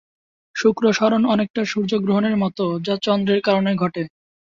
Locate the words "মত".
2.37-2.57